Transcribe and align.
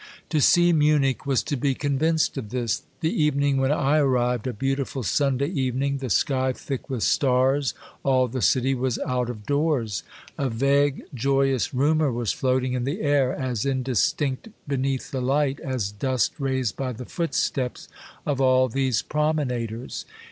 To 0.29 0.41
see 0.41 0.73
Munich 0.73 1.27
was 1.27 1.43
to 1.43 1.55
be 1.55 1.75
convinced 1.75 2.35
of 2.35 2.49
this. 2.49 2.81
The 3.01 3.13
evening 3.23 3.57
when 3.57 3.71
I 3.71 3.99
arrived, 3.99 4.47
a 4.47 4.51
beautiful 4.51 5.03
Sunday 5.03 5.49
evening, 5.49 5.97
the 5.99 6.09
sky 6.09 6.53
thick 6.53 6.89
with 6.89 7.03
stars, 7.03 7.75
all 8.01 8.27
the 8.27 8.41
city 8.41 8.73
was 8.73 8.97
out 9.05 9.29
of 9.29 9.45
doors. 9.45 10.01
A 10.39 10.49
vague, 10.49 11.03
joyous 11.13 11.71
rumor 11.71 12.11
was 12.11 12.31
floating 12.31 12.73
in 12.73 12.83
the 12.83 13.01
air, 13.01 13.31
as 13.31 13.63
indistinct 13.63 14.47
beneath 14.67 15.11
the 15.11 15.21
light, 15.21 15.59
as 15.59 15.91
dust 15.91 16.33
raised 16.39 16.75
by 16.75 16.93
the 16.93 17.05
footsteps 17.05 17.87
of 18.25 18.41
all 18.41 18.69
these 18.69 19.03
promenaders. 19.03 20.05